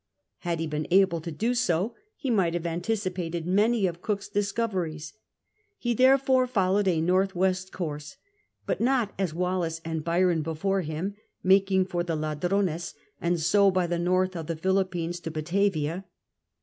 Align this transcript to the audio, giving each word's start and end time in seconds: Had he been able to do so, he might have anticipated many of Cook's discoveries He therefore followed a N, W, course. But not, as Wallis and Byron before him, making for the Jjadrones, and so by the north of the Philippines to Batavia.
Had 0.39 0.59
he 0.59 0.65
been 0.65 0.87
able 0.89 1.21
to 1.21 1.31
do 1.31 1.53
so, 1.53 1.93
he 2.15 2.31
might 2.31 2.55
have 2.55 2.65
anticipated 2.65 3.45
many 3.45 3.85
of 3.85 4.01
Cook's 4.01 4.27
discoveries 4.29 5.13
He 5.77 5.93
therefore 5.93 6.47
followed 6.47 6.87
a 6.87 6.97
N, 6.97 7.05
W, 7.05 7.53
course. 7.71 8.17
But 8.65 8.81
not, 8.81 9.13
as 9.19 9.35
Wallis 9.35 9.79
and 9.85 10.03
Byron 10.03 10.41
before 10.41 10.81
him, 10.81 11.13
making 11.43 11.85
for 11.85 12.03
the 12.03 12.15
Jjadrones, 12.17 12.95
and 13.21 13.39
so 13.39 13.69
by 13.69 13.85
the 13.85 13.99
north 13.99 14.35
of 14.35 14.47
the 14.47 14.55
Philippines 14.55 15.19
to 15.19 15.29
Batavia. 15.29 16.05